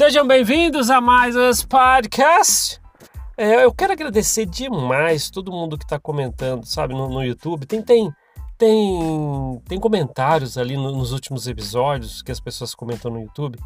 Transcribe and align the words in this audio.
Sejam 0.00 0.26
bem-vindos 0.26 0.88
a 0.88 0.98
mais 0.98 1.36
esse 1.36 1.66
podcast. 1.66 2.80
É, 3.36 3.66
eu 3.66 3.70
quero 3.70 3.92
agradecer 3.92 4.46
demais 4.46 5.28
todo 5.28 5.52
mundo 5.52 5.76
que 5.76 5.84
está 5.84 6.00
comentando, 6.00 6.64
sabe, 6.64 6.94
no, 6.94 7.06
no, 7.06 7.22
YouTube. 7.22 7.66
Tem, 7.66 7.82
tem, 7.82 8.10
tem, 8.56 9.62
tem 9.68 9.78
comentários 9.78 10.56
ali 10.56 10.74
no, 10.74 10.90
nos 10.92 11.12
últimos 11.12 11.46
episódios 11.46 12.22
que 12.22 12.32
as 12.32 12.40
pessoas 12.40 12.74
comentam 12.74 13.10
no 13.10 13.20
YouTube. 13.20 13.58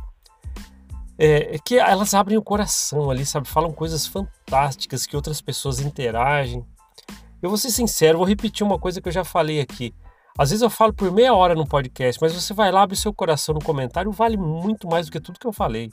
É, 1.16 1.56
que 1.64 1.78
elas 1.78 2.12
abrem 2.14 2.36
o 2.36 2.42
coração 2.42 3.12
ali, 3.12 3.24
sabe? 3.24 3.46
Falam 3.46 3.70
coisas 3.70 4.04
fantásticas 4.04 5.06
que 5.06 5.14
outras 5.14 5.40
pessoas 5.40 5.78
interagem. 5.78 6.66
Eu 7.40 7.48
vou 7.48 7.56
ser 7.56 7.70
sincero, 7.70 8.18
vou 8.18 8.26
repetir 8.26 8.66
uma 8.66 8.76
coisa 8.76 9.00
que 9.00 9.08
eu 9.08 9.12
já 9.12 9.22
falei 9.22 9.60
aqui. 9.60 9.94
Às 10.36 10.50
vezes 10.50 10.62
eu 10.62 10.70
falo 10.70 10.92
por 10.92 11.12
meia 11.12 11.32
hora 11.32 11.54
no 11.54 11.64
podcast, 11.64 12.20
mas 12.20 12.32
você 12.32 12.52
vai 12.52 12.72
lá, 12.72 12.82
abre 12.82 12.96
seu 12.96 13.14
coração 13.14 13.54
no 13.54 13.62
comentário, 13.62 14.10
vale 14.10 14.36
muito 14.36 14.88
mais 14.88 15.06
do 15.06 15.12
que 15.12 15.20
tudo 15.20 15.38
que 15.38 15.46
eu 15.46 15.52
falei. 15.52 15.90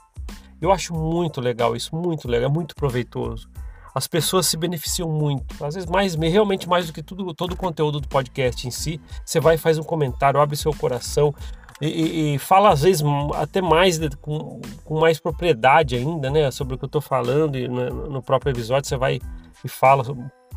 Eu 0.59 0.71
acho 0.71 0.95
muito 0.95 1.39
legal 1.39 1.75
isso, 1.75 1.95
muito 1.95 2.27
legal, 2.27 2.49
é 2.49 2.53
muito 2.53 2.73
proveitoso. 2.73 3.47
As 3.93 4.07
pessoas 4.07 4.47
se 4.47 4.57
beneficiam 4.57 5.07
muito, 5.07 5.63
às 5.63 5.75
vezes 5.75 5.87
mais, 5.87 6.15
realmente 6.15 6.67
mais 6.67 6.87
do 6.87 6.93
que 6.93 7.03
tudo, 7.03 7.35
todo 7.35 7.53
o 7.53 7.55
conteúdo 7.55 7.99
do 7.99 8.07
podcast 8.07 8.67
em 8.67 8.71
si. 8.71 8.99
Você 9.23 9.39
vai 9.39 9.55
e 9.55 9.57
faz 9.59 9.77
um 9.77 9.83
comentário, 9.83 10.39
abre 10.39 10.55
seu 10.57 10.73
coração 10.73 11.31
e, 11.79 11.87
e, 11.87 12.35
e 12.35 12.39
fala 12.39 12.71
às 12.71 12.81
vezes 12.81 13.03
até 13.35 13.61
mais 13.61 13.99
com, 14.21 14.59
com, 14.83 14.99
mais 14.99 15.19
propriedade 15.19 15.95
ainda, 15.95 16.31
né, 16.31 16.49
sobre 16.49 16.73
o 16.73 16.77
que 16.79 16.85
eu 16.85 16.87
estou 16.87 17.01
falando 17.01 17.57
e 17.57 17.67
no, 17.67 18.09
no 18.09 18.23
próprio 18.23 18.51
episódio 18.51 18.89
você 18.89 18.97
vai 18.97 19.19
e 19.63 19.69
fala 19.69 20.03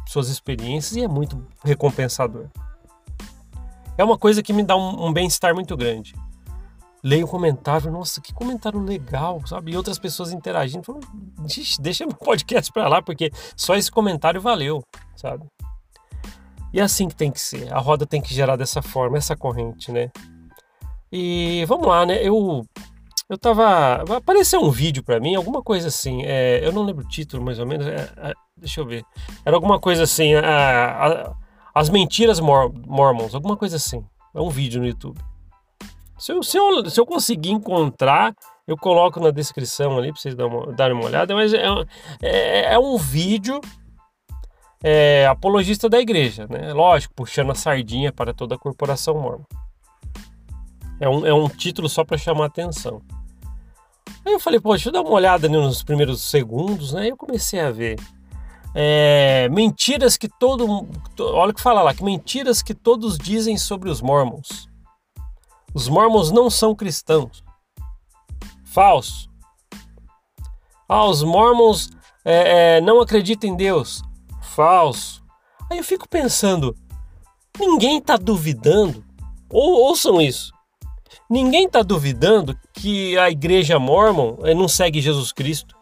suas 0.06 0.30
experiências 0.30 0.96
e 0.96 1.02
é 1.02 1.08
muito 1.08 1.46
recompensador 1.62 2.48
é 3.96 4.04
uma 4.04 4.18
coisa 4.18 4.42
que 4.42 4.52
me 4.52 4.62
dá 4.62 4.76
um, 4.76 5.06
um 5.06 5.12
bem-estar 5.12 5.54
muito 5.54 5.76
grande. 5.76 6.14
Leio 7.02 7.26
o 7.26 7.28
comentário, 7.28 7.90
nossa, 7.90 8.20
que 8.20 8.32
comentário 8.32 8.80
legal, 8.80 9.40
sabe? 9.46 9.72
E 9.72 9.76
outras 9.76 9.98
pessoas 9.98 10.32
interagindo, 10.32 10.84
falam, 10.84 11.00
deixa 11.80 12.06
meu 12.06 12.16
podcast 12.16 12.72
pra 12.72 12.88
lá, 12.88 13.02
porque 13.02 13.30
só 13.54 13.76
esse 13.76 13.90
comentário 13.90 14.40
valeu, 14.40 14.82
sabe? 15.14 15.44
E 16.72 16.80
é 16.80 16.82
assim 16.82 17.06
que 17.08 17.14
tem 17.14 17.30
que 17.30 17.40
ser, 17.40 17.72
a 17.72 17.78
roda 17.78 18.06
tem 18.06 18.22
que 18.22 18.34
gerar 18.34 18.56
dessa 18.56 18.80
forma, 18.80 19.18
essa 19.18 19.36
corrente, 19.36 19.92
né? 19.92 20.10
E 21.12 21.64
vamos 21.66 21.86
lá, 21.86 22.06
né? 22.06 22.26
Eu 22.26 22.64
eu 23.28 23.38
tava. 23.38 24.04
Apareceu 24.16 24.62
um 24.62 24.70
vídeo 24.70 25.02
para 25.02 25.18
mim, 25.18 25.34
alguma 25.34 25.62
coisa 25.62 25.88
assim. 25.88 26.22
É, 26.24 26.60
eu 26.64 26.72
não 26.72 26.82
lembro 26.82 27.04
o 27.04 27.08
título, 27.08 27.42
mais 27.42 27.58
ou 27.58 27.66
menos. 27.66 27.86
É, 27.86 28.10
é, 28.18 28.32
deixa 28.56 28.80
eu 28.80 28.86
ver. 28.86 29.04
Era 29.44 29.56
alguma 29.56 29.80
coisa 29.80 30.02
assim. 30.02 30.34
A, 30.34 31.06
a, 31.06 31.34
as 31.74 31.88
Mentiras 31.90 32.38
Mor 32.38 32.72
Mormons, 32.86 33.34
alguma 33.34 33.56
coisa 33.56 33.76
assim. 33.76 34.04
É 34.34 34.40
um 34.40 34.48
vídeo 34.48 34.80
no 34.80 34.86
YouTube. 34.86 35.20
Se 36.18 36.32
eu, 36.32 36.42
se 36.42 36.56
eu, 36.56 36.88
se 36.88 37.00
eu 37.00 37.04
conseguir 37.04 37.50
encontrar, 37.50 38.34
eu 38.66 38.76
coloco 38.76 39.20
na 39.20 39.30
descrição 39.30 39.98
ali 39.98 40.12
para 40.12 40.20
vocês 40.20 40.34
darem 40.76 40.96
uma, 40.96 41.04
olhada. 41.04 41.34
Mas 41.34 41.52
é, 41.52 41.64
é, 42.22 42.74
é 42.74 42.78
um 42.78 42.96
vídeo 42.96 43.60
é, 44.82 45.26
apologista 45.26 45.88
da 45.88 45.98
igreja, 45.98 46.46
né? 46.48 46.72
Lógico, 46.72 47.14
puxando 47.14 47.50
a 47.50 47.54
sardinha 47.54 48.12
para 48.12 48.32
toda 48.32 48.54
a 48.54 48.58
corporação 48.58 49.20
mormon. 49.20 49.44
É 51.00 51.08
um, 51.08 51.26
é 51.26 51.34
um 51.34 51.48
título 51.48 51.88
só 51.88 52.04
para 52.04 52.16
chamar 52.16 52.46
atenção. 52.46 53.02
Aí 54.24 54.32
eu 54.32 54.40
falei, 54.40 54.60
pô, 54.60 54.70
deixa 54.70 54.88
eu 54.88 54.92
dar 54.92 55.02
uma 55.02 55.10
olhada 55.10 55.48
nos 55.48 55.82
primeiros 55.82 56.22
segundos, 56.22 56.92
né? 56.92 57.10
Eu 57.10 57.16
comecei 57.16 57.60
a 57.60 57.70
ver 57.70 57.98
é, 58.74 59.48
mentiras 59.50 60.16
que 60.16 60.28
todo 60.28 60.88
olha 61.18 61.52
o 61.52 61.54
que 61.54 61.60
fala 61.60 61.82
lá 61.82 61.94
que 61.94 62.02
mentiras 62.02 62.60
que 62.62 62.74
todos 62.74 63.16
dizem 63.16 63.56
sobre 63.56 63.88
os 63.88 64.00
mormons. 64.00 64.68
Os 65.72 65.88
mormons 65.88 66.30
não 66.30 66.50
são 66.50 66.74
cristãos. 66.74 67.44
Falso. 68.64 69.28
Ah 70.88 71.04
os 71.04 71.22
mormons 71.22 71.90
é, 72.24 72.76
é, 72.76 72.80
não 72.80 73.00
acreditam 73.00 73.50
em 73.50 73.56
Deus. 73.56 74.02
Falso. 74.42 75.22
Aí 75.70 75.78
eu 75.78 75.84
fico 75.84 76.08
pensando 76.08 76.76
ninguém 77.58 77.98
está 77.98 78.16
duvidando 78.16 79.04
ou 79.48 79.84
ouçam 79.84 80.20
isso 80.20 80.52
ninguém 81.30 81.66
está 81.66 81.82
duvidando 81.82 82.58
que 82.72 83.16
a 83.18 83.30
igreja 83.30 83.78
mormon 83.78 84.36
é, 84.42 84.54
não 84.54 84.68
segue 84.68 85.00
Jesus 85.00 85.32
Cristo 85.32 85.73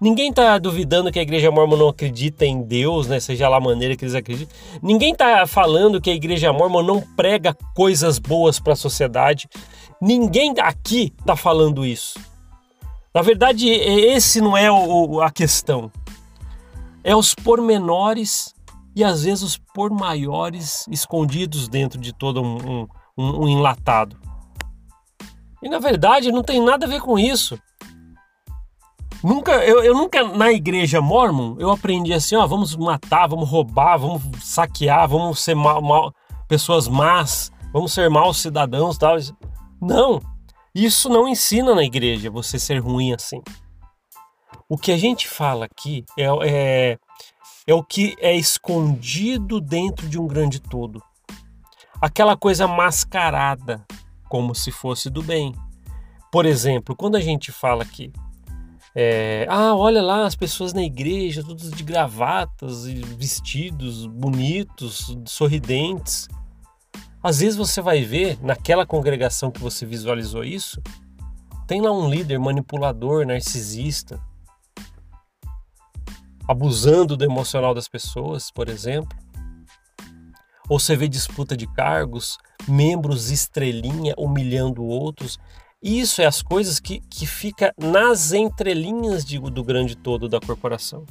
Ninguém 0.00 0.30
está 0.30 0.56
duvidando 0.58 1.10
que 1.10 1.18
a 1.18 1.22
igreja 1.22 1.50
mormon 1.50 1.76
não 1.76 1.88
acredita 1.88 2.46
em 2.46 2.62
Deus, 2.62 3.08
né? 3.08 3.18
Seja 3.18 3.48
lá 3.48 3.56
a 3.56 3.60
maneira 3.60 3.96
que 3.96 4.04
eles 4.04 4.14
acreditam. 4.14 4.56
Ninguém 4.80 5.12
está 5.12 5.44
falando 5.46 6.00
que 6.00 6.08
a 6.10 6.14
igreja 6.14 6.52
mormon 6.52 6.82
não 6.82 7.00
prega 7.00 7.56
coisas 7.74 8.18
boas 8.18 8.60
para 8.60 8.74
a 8.74 8.76
sociedade. 8.76 9.48
Ninguém 10.00 10.54
aqui 10.60 11.12
está 11.18 11.34
falando 11.34 11.84
isso. 11.84 12.20
Na 13.12 13.22
verdade, 13.22 13.68
esse 13.68 14.40
não 14.40 14.56
é 14.56 14.70
o, 14.70 15.20
a 15.20 15.30
questão. 15.30 15.90
É 17.02 17.16
os 17.16 17.34
pormenores 17.34 18.54
e 18.94 19.02
às 19.02 19.24
vezes 19.24 19.42
os 19.42 19.56
por 19.56 19.90
maiores 19.90 20.86
escondidos 20.88 21.68
dentro 21.68 22.00
de 22.00 22.12
todo 22.12 22.40
um, 22.40 22.86
um, 23.16 23.44
um 23.44 23.48
enlatado. 23.48 24.16
E 25.60 25.68
na 25.68 25.80
verdade 25.80 26.30
não 26.30 26.42
tem 26.42 26.62
nada 26.62 26.86
a 26.86 26.88
ver 26.88 27.00
com 27.00 27.18
isso. 27.18 27.58
Nunca, 29.22 29.64
eu, 29.64 29.82
eu 29.82 29.94
nunca 29.94 30.22
na 30.22 30.52
igreja 30.52 31.00
mormon 31.00 31.56
eu 31.58 31.70
aprendi 31.70 32.12
assim, 32.12 32.36
ó, 32.36 32.46
vamos 32.46 32.76
matar, 32.76 33.26
vamos 33.26 33.48
roubar, 33.48 33.98
vamos 33.98 34.22
saquear, 34.44 35.08
vamos 35.08 35.40
ser 35.40 35.56
mal, 35.56 35.82
mal 35.82 36.14
pessoas 36.46 36.86
más, 36.86 37.50
vamos 37.72 37.92
ser 37.92 38.08
maus 38.08 38.38
cidadãos, 38.38 38.96
tal. 38.96 39.16
Não, 39.80 40.20
isso 40.74 41.08
não 41.08 41.26
ensina 41.26 41.74
na 41.74 41.82
igreja 41.82 42.30
você 42.30 42.58
ser 42.58 42.78
ruim 42.78 43.12
assim. 43.12 43.42
O 44.68 44.78
que 44.78 44.92
a 44.92 44.96
gente 44.96 45.26
fala 45.26 45.64
aqui 45.64 46.04
é, 46.16 46.26
é, 46.46 46.98
é 47.66 47.74
o 47.74 47.82
que 47.82 48.14
é 48.20 48.36
escondido 48.36 49.60
dentro 49.60 50.08
de 50.08 50.18
um 50.18 50.28
grande 50.28 50.60
todo. 50.60 51.02
Aquela 52.00 52.36
coisa 52.36 52.68
mascarada, 52.68 53.84
como 54.28 54.54
se 54.54 54.70
fosse 54.70 55.10
do 55.10 55.22
bem. 55.22 55.52
Por 56.30 56.46
exemplo, 56.46 56.94
quando 56.94 57.16
a 57.16 57.20
gente 57.20 57.50
fala 57.50 57.82
aqui 57.82 58.12
é, 59.00 59.46
ah, 59.48 59.76
olha 59.76 60.02
lá 60.02 60.26
as 60.26 60.34
pessoas 60.34 60.72
na 60.72 60.82
igreja, 60.82 61.44
todas 61.44 61.70
de 61.70 61.84
gravatas 61.84 62.84
e 62.84 62.94
vestidos 62.94 64.08
bonitos, 64.08 65.16
sorridentes. 65.24 66.26
Às 67.22 67.38
vezes 67.38 67.56
você 67.56 67.80
vai 67.80 68.02
ver 68.02 68.42
naquela 68.42 68.84
congregação 68.84 69.52
que 69.52 69.60
você 69.60 69.86
visualizou 69.86 70.42
isso, 70.42 70.82
tem 71.68 71.80
lá 71.80 71.92
um 71.92 72.10
líder 72.10 72.40
manipulador, 72.40 73.24
narcisista, 73.24 74.20
abusando 76.48 77.16
do 77.16 77.24
emocional 77.24 77.72
das 77.72 77.86
pessoas, 77.86 78.50
por 78.50 78.68
exemplo. 78.68 79.16
Ou 80.68 80.80
você 80.80 80.96
vê 80.96 81.06
disputa 81.06 81.56
de 81.56 81.68
cargos, 81.68 82.36
membros 82.66 83.30
estrelinha 83.30 84.12
humilhando 84.18 84.82
outros. 84.82 85.38
Isso 85.82 86.20
é 86.20 86.26
as 86.26 86.42
coisas 86.42 86.80
que, 86.80 87.00
que 87.00 87.24
fica 87.24 87.72
nas 87.78 88.32
entrelinhas 88.32 89.24
de, 89.24 89.38
do 89.38 89.62
grande 89.62 89.96
todo 89.96 90.28
da 90.28 90.40
corporação. 90.40 91.06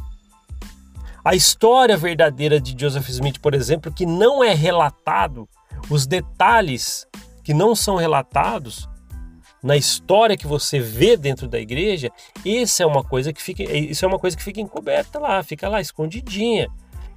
A 1.23 1.35
história 1.35 1.95
verdadeira 1.95 2.59
de 2.59 2.75
Joseph 2.78 3.07
Smith, 3.09 3.39
por 3.39 3.53
exemplo, 3.53 3.94
que 3.94 4.05
não 4.05 4.44
é 4.44 4.53
relatado, 4.53 5.47
os 5.89 6.05
detalhes 6.05 7.07
que 7.44 7.53
não 7.53 7.75
são 7.75 7.95
relatados 7.95 8.89
na 9.63 9.75
história 9.75 10.38
que 10.38 10.47
você 10.47 10.79
vê 10.79 11.17
dentro 11.17 11.47
da 11.47 11.59
igreja, 11.59 12.11
isso 12.45 12.84
é 12.84 12.85
uma 12.85 13.03
coisa 13.03 13.34
que 13.34 13.41
fica, 13.41 13.63
isso 13.63 14.05
é 14.05 14.07
uma 14.07 14.19
coisa 14.19 14.35
que 14.35 14.44
fica 14.44 14.61
encoberta 14.61 15.19
lá, 15.19 15.41
fica 15.44 15.67
lá 15.67 15.81
escondidinha, 15.81 16.67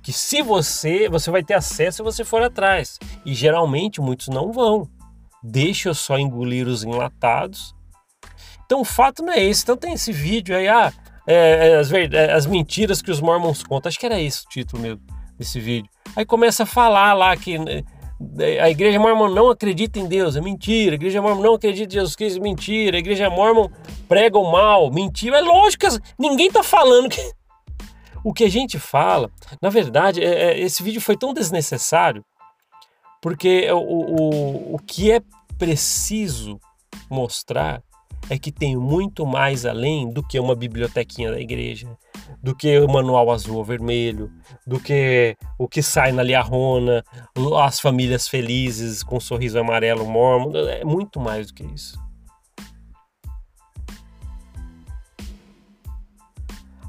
que 0.03 0.13
se 0.13 0.41
você, 0.41 1.09
você 1.09 1.31
vai 1.31 1.43
ter 1.43 1.55
acesso 1.55 1.99
se 1.99 2.03
você 2.03 2.25
for 2.25 2.43
atrás. 2.43 2.99
E 3.25 3.35
geralmente 3.35 4.01
muitos 4.01 4.29
não 4.29 4.53
vão 4.53 4.89
deixa 5.43 5.89
eu 5.89 5.95
só 5.95 6.19
engolir 6.19 6.67
os 6.67 6.85
enlatados. 6.85 7.75
Então 8.65 8.81
o 8.81 8.85
fato 8.85 9.23
não 9.23 9.33
é 9.33 9.43
esse. 9.43 9.63
Então 9.63 9.77
tem 9.77 9.93
esse 9.93 10.13
vídeo 10.13 10.57
aí, 10.57 10.69
ah, 10.69 10.93
é, 11.27 11.71
é 11.71 11.77
as, 11.77 11.93
é, 11.93 12.33
as, 12.33 12.47
mentiras 12.47 13.03
que 13.03 13.11
os 13.11 13.21
mormons 13.21 13.63
contam. 13.63 13.89
Acho 13.89 13.99
que 13.99 14.07
era 14.07 14.21
esse 14.21 14.45
o 14.45 14.49
título 14.49 14.83
mesmo 14.83 15.01
desse 15.39 15.59
vídeo. 15.59 15.91
Aí 16.15 16.25
começa 16.25 16.63
a 16.63 16.67
falar 16.67 17.13
lá 17.15 17.37
que 17.37 17.59
né, 17.59 17.83
a 18.61 18.69
igreja 18.69 18.99
mormon 18.99 19.29
não 19.31 19.51
acredita 19.51 19.99
em 19.99 20.07
Deus, 20.07 20.37
é 20.37 20.41
mentira. 20.41 20.93
A 20.93 20.95
igreja 20.95 21.23
mormon 21.23 21.43
não 21.43 21.55
acredita 21.55 21.93
em 21.93 21.95
Jesus 21.95 22.15
Cristo, 22.15 22.39
é 22.39 22.43
mentira. 22.43 22.97
A 22.97 23.01
igreja 23.01 23.31
mormon 23.31 23.69
prega 24.07 24.39
o 24.39 24.53
mal, 24.53 24.93
mentira. 24.93 25.39
É 25.39 25.41
lógico 25.41 25.89
que 25.89 25.99
ninguém 26.19 26.49
está 26.49 26.63
falando 26.63 27.09
que... 27.09 27.21
O 28.23 28.35
que 28.35 28.45
a 28.45 28.51
gente 28.51 28.79
fala, 28.79 29.31
na 29.63 29.71
verdade, 29.71 30.23
é, 30.23 30.51
é, 30.51 30.61
esse 30.61 30.83
vídeo 30.83 31.01
foi 31.01 31.17
tão 31.17 31.33
desnecessário 31.33 32.23
porque 33.21 33.71
o, 33.71 33.79
o, 33.79 34.75
o 34.75 34.79
que 34.79 35.13
é 35.13 35.21
preciso 35.59 36.59
mostrar 37.11 37.83
é 38.29 38.39
que 38.39 38.53
tem 38.53 38.77
muito 38.77 39.27
mais 39.27 39.65
além 39.65 40.11
do 40.11 40.23
que 40.23 40.39
uma 40.39 40.55
bibliotequinha 40.55 41.31
da 41.31 41.41
igreja, 41.41 41.89
do 42.43 42.55
que 42.55 42.79
o 42.79 42.89
manual 42.89 43.31
azul 43.31 43.57
ou 43.57 43.65
vermelho, 43.65 44.31
do 44.67 44.79
que 44.79 45.37
o 45.59 45.69
que 45.69 45.83
sai 45.83 46.13
na 46.13 46.23
liarrona, 46.23 47.03
as 47.63 47.81
famílias 47.81 48.29
felizes 48.29 49.03
com 49.03 49.17
um 49.17 49.21
sorriso 49.21 49.59
amarelo 49.59 50.07
mormo, 50.07 50.57
é 50.57 50.85
muito 50.85 51.19
mais 51.19 51.49
do 51.49 51.55
que 51.55 51.65
isso. 51.65 51.99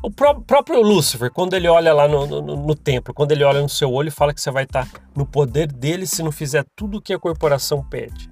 O 0.04 0.10
pró 0.10 0.34
próprio 0.34 0.82
Lúcifer, 0.82 1.32
quando 1.32 1.54
ele 1.54 1.68
olha 1.68 1.94
lá 1.94 2.08
no, 2.08 2.26
no, 2.26 2.42
no, 2.42 2.76
templo, 2.76 3.14
quando 3.14 3.32
ele 3.34 3.44
olha 3.44 3.62
no 3.62 3.70
seu 3.70 3.92
olho, 3.92 4.12
fala 4.12 4.34
que 4.34 4.42
você 4.42 4.50
vai 4.50 4.64
estar 4.64 4.88
no 5.16 5.28
poder 5.28 5.72
dele 5.72 6.08
se 6.08 6.24
não 6.24 6.32
fizer 6.32 6.66
tudo 6.76 6.98
o 6.98 7.02
que 7.02 7.14
a 7.14 7.20
corporação 7.20 7.84
pede. 7.84 8.32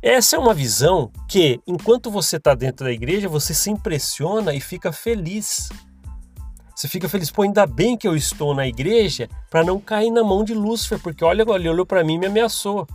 Essa 0.00 0.36
é 0.36 0.38
uma 0.38 0.54
visão 0.54 1.10
que, 1.28 1.60
enquanto 1.66 2.12
você 2.12 2.36
está 2.36 2.54
dentro 2.54 2.86
da 2.86 2.92
igreja, 2.92 3.28
você 3.28 3.52
se 3.52 3.70
impressiona 3.70 4.54
e 4.54 4.60
fica 4.60 4.92
feliz. 4.92 5.68
Você 6.76 6.86
fica 6.86 7.08
feliz, 7.08 7.28
pô, 7.28 7.42
ainda 7.42 7.66
bem 7.66 7.96
que 7.96 8.06
eu 8.06 8.14
estou 8.14 8.54
na 8.54 8.68
igreja 8.68 9.28
para 9.50 9.64
não 9.64 9.80
cair 9.80 10.12
na 10.12 10.22
mão 10.22 10.44
de 10.44 10.54
Lúcifer, 10.54 11.00
porque 11.00 11.24
olha, 11.24 11.42
ele 11.42 11.68
olhou 11.68 11.84
para 11.84 12.04
mim 12.04 12.14
e 12.14 12.18
me 12.18 12.26
ameaçou. 12.26 12.86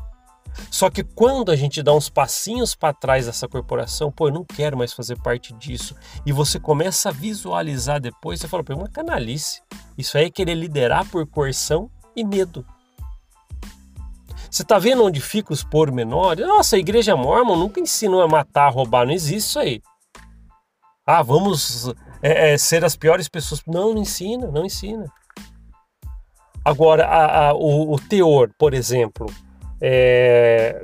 Só 0.70 0.90
que 0.90 1.04
quando 1.04 1.52
a 1.52 1.56
gente 1.56 1.82
dá 1.82 1.94
uns 1.94 2.10
passinhos 2.10 2.76
para 2.76 2.94
trás 2.94 3.26
dessa 3.26 3.48
corporação, 3.48 4.12
pô, 4.12 4.28
eu 4.28 4.34
não 4.34 4.46
quero 4.46 4.78
mais 4.78 4.94
fazer 4.94 5.20
parte 5.22 5.54
disso, 5.54 5.96
e 6.26 6.32
você 6.32 6.60
começa 6.60 7.10
a 7.10 7.12
visualizar 7.12 8.00
depois, 8.00 8.40
você 8.40 8.48
fala, 8.48 8.64
pô, 8.64 8.74
é 8.74 8.76
uma 8.76 8.90
canalice. 8.90 9.62
Isso 9.98 10.18
aí 10.18 10.26
é 10.26 10.30
querer 10.30 10.56
liderar 10.56 11.08
por 11.10 11.26
coerção 11.28 11.90
e 12.16 12.24
medo. 12.24 12.66
Você 14.50 14.64
está 14.64 14.78
vendo 14.78 15.04
onde 15.06 15.22
fica 15.22 15.54
os 15.54 15.64
pormenores? 15.64 16.46
Nossa, 16.46 16.76
a 16.76 16.80
igreja 16.80 17.16
mormon 17.16 17.56
nunca 17.56 17.80
ensinou 17.80 18.22
a 18.22 18.28
matar, 18.28 18.68
a 18.68 18.70
roubar, 18.70 19.06
não 19.06 19.14
existe 19.14 19.48
isso 19.48 19.60
aí. 19.60 19.82
Ah, 21.06 21.24
vamos 21.24 21.88
é, 22.22 22.54
é, 22.54 22.58
ser 22.58 22.84
as 22.84 22.96
piores 22.96 23.28
pessoas. 23.28 23.62
Não, 23.66 23.94
não 23.94 24.02
ensina, 24.02 24.48
não 24.48 24.66
ensina. 24.66 25.12
Agora, 26.64 27.06
a, 27.06 27.50
a, 27.50 27.54
o, 27.54 27.94
o 27.94 28.00
teor, 28.00 28.52
por 28.58 28.74
exemplo, 28.74 29.26
é, 29.82 30.84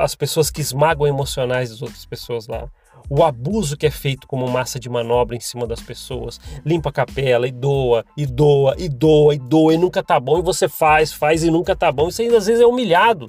as 0.00 0.14
pessoas 0.14 0.50
que 0.50 0.60
esmagam 0.60 1.06
emocionais 1.06 1.70
das 1.70 1.82
outras 1.82 2.06
pessoas 2.06 2.48
lá, 2.48 2.66
o 3.10 3.22
abuso 3.22 3.76
que 3.76 3.86
é 3.86 3.90
feito 3.90 4.26
como 4.26 4.48
massa 4.48 4.78
de 4.78 4.88
manobra 4.88 5.36
em 5.36 5.40
cima 5.40 5.66
das 5.66 5.80
pessoas, 5.80 6.40
limpa 6.64 6.90
a 6.90 6.92
capela 6.92 7.46
e 7.46 7.52
doa, 7.52 8.04
e 8.16 8.26
doa, 8.26 8.74
e 8.78 8.88
doa, 8.88 9.34
e 9.34 9.38
doa, 9.38 9.74
e 9.74 9.78
nunca 9.78 10.02
tá 10.02 10.18
bom, 10.18 10.38
e 10.38 10.42
você 10.42 10.68
faz, 10.68 11.12
faz 11.12 11.42
e 11.42 11.50
nunca 11.50 11.76
tá 11.76 11.90
bom, 11.90 12.08
isso 12.08 12.22
ainda 12.22 12.38
às 12.38 12.46
vezes 12.46 12.62
é 12.62 12.66
humilhado. 12.66 13.26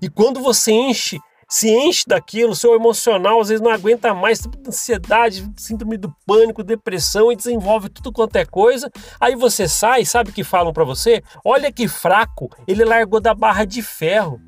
E 0.00 0.08
quando 0.08 0.40
você 0.40 0.72
enche, 0.72 1.20
se 1.48 1.68
enche 1.68 2.04
daquilo, 2.06 2.54
seu 2.54 2.74
emocional 2.74 3.40
às 3.40 3.48
vezes 3.48 3.62
não 3.62 3.72
aguenta 3.72 4.14
mais, 4.14 4.46
ansiedade, 4.66 5.48
síndrome 5.56 5.96
do 5.96 6.14
pânico, 6.24 6.62
depressão 6.62 7.32
e 7.32 7.36
desenvolve 7.36 7.88
tudo 7.88 8.12
quanto 8.12 8.36
é 8.36 8.44
coisa. 8.44 8.90
Aí 9.20 9.34
você 9.34 9.68
sai, 9.68 10.04
sabe 10.04 10.30
o 10.30 10.32
que 10.32 10.44
falam 10.44 10.72
para 10.72 10.84
você? 10.84 11.22
Olha 11.44 11.72
que 11.72 11.88
fraco, 11.88 12.48
ele 12.68 12.84
largou 12.84 13.20
da 13.20 13.34
barra 13.34 13.64
de 13.64 13.82
ferro. 13.82 14.40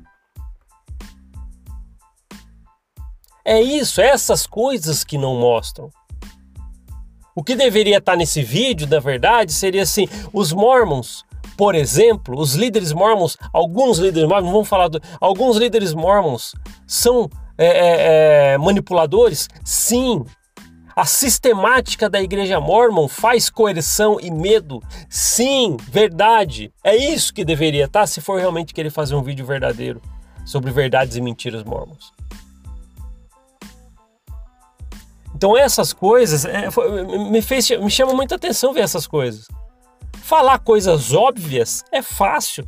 É 3.45 3.61
isso, 3.61 3.99
é 3.99 4.07
essas 4.07 4.47
coisas 4.47 5.03
que 5.03 5.17
não 5.17 5.35
mostram. 5.35 5.89
O 7.35 7.43
que 7.43 7.55
deveria 7.55 7.97
estar 7.97 8.15
nesse 8.15 8.41
vídeo, 8.43 8.87
na 8.87 8.99
verdade, 8.99 9.51
seria 9.51 9.83
assim: 9.83 10.07
os 10.31 10.53
Mormons, 10.53 11.25
por 11.57 11.75
exemplo, 11.75 12.39
os 12.39 12.53
líderes 12.55 12.93
Mormons, 12.93 13.37
alguns 13.51 13.97
líderes 13.97 14.29
Mormons, 14.29 14.51
vamos 14.51 14.69
falar, 14.69 14.87
do, 14.87 15.01
alguns 15.19 15.57
líderes 15.57 15.93
Mormons 15.93 16.53
são 16.87 17.29
é, 17.57 17.65
é, 17.65 18.53
é, 18.53 18.57
manipuladores? 18.57 19.49
Sim. 19.63 20.23
A 20.95 21.05
sistemática 21.05 22.07
da 22.07 22.21
igreja 22.21 22.59
Mormon 22.59 23.07
faz 23.07 23.49
coerção 23.49 24.19
e 24.21 24.29
medo? 24.29 24.79
Sim, 25.09 25.75
verdade. 25.89 26.71
É 26.83 26.95
isso 26.95 27.33
que 27.33 27.43
deveria 27.43 27.85
estar 27.85 28.05
se 28.05 28.21
for 28.21 28.39
realmente 28.39 28.75
querer 28.75 28.91
fazer 28.91 29.15
um 29.15 29.23
vídeo 29.23 29.43
verdadeiro 29.43 29.99
sobre 30.45 30.71
verdades 30.71 31.15
e 31.15 31.21
mentiras 31.21 31.63
mormons. 31.63 32.11
Então 35.43 35.57
essas 35.57 35.91
coisas 35.91 36.45
é, 36.45 36.69
me 37.29 37.41
fez 37.41 37.69
me 37.71 37.91
chama 37.91 38.13
muita 38.13 38.35
atenção 38.35 38.71
ver 38.71 38.79
essas 38.79 39.05
coisas. 39.05 39.45
Falar 40.21 40.57
coisas 40.59 41.11
óbvias 41.11 41.83
é 41.91 42.01
fácil. 42.01 42.65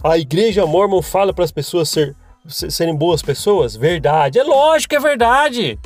A 0.00 0.16
igreja 0.16 0.64
mormon 0.64 1.02
fala 1.02 1.34
para 1.34 1.44
as 1.44 1.50
pessoas 1.50 1.88
ser, 1.88 2.14
serem 2.46 2.94
boas 2.94 3.20
pessoas? 3.20 3.74
Verdade. 3.74 4.38
É 4.38 4.44
lógico 4.44 4.94
é 4.94 5.00
verdade. 5.00 5.76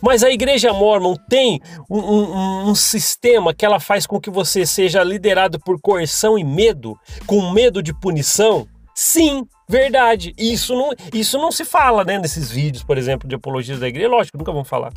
Mas 0.00 0.22
a 0.22 0.30
igreja 0.30 0.72
mormon 0.72 1.16
tem 1.28 1.60
um, 1.90 1.98
um, 1.98 2.68
um, 2.70 2.74
sistema 2.74 3.52
que 3.52 3.66
ela 3.66 3.78
faz 3.78 4.06
com 4.06 4.18
que 4.18 4.30
você 4.30 4.64
seja 4.64 5.04
liderado 5.04 5.60
por 5.60 5.78
coerção 5.78 6.38
e 6.38 6.44
medo, 6.44 6.98
com 7.26 7.50
medo 7.50 7.82
de 7.82 7.92
punição? 7.92 8.66
Sim, 8.94 9.46
verdade. 9.68 10.34
Isso 10.38 10.74
não, 10.74 10.90
isso 11.12 11.38
não 11.38 11.50
se 11.50 11.64
fala 11.64 12.04
né, 12.04 12.18
nesses 12.18 12.50
vídeos, 12.50 12.82
por 12.82 12.98
exemplo, 12.98 13.28
de 13.28 13.34
apologias 13.34 13.80
da 13.80 13.88
igreja. 13.88 14.08
Lógico, 14.08 14.38
nunca 14.38 14.52
vão 14.52 14.64
falar. 14.64 14.92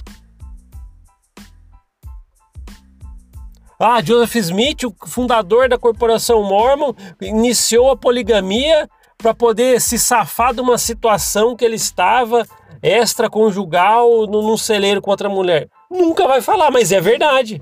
Ah, 3.80 4.02
Joseph 4.04 4.36
Smith, 4.38 4.84
o 4.86 5.08
fundador 5.08 5.70
da 5.70 5.78
corporação 5.78 6.42
Mormon, 6.42 6.94
iniciou 7.22 7.92
a 7.92 7.98
poligamia 7.98 8.90
para 9.18 9.34
poder 9.36 9.80
se 9.80 10.00
safar 10.00 10.54
de 10.54 10.62
uma 10.62 10.78
situação 10.78 11.56
que 11.56 11.64
ele 11.64 11.76
estava 11.76 12.46
extraconjugal 12.82 14.26
num 14.28 14.58
celeiro 14.58 15.02
com 15.02 15.12
outra 15.12 15.30
mulher. 15.30 15.70
Nunca 15.90 16.28
vai 16.28 16.42
falar, 16.42 16.72
mas 16.72 16.92
é 16.92 17.00
verdade. 17.00 17.62